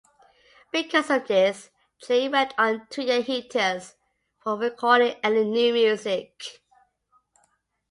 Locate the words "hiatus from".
3.21-4.57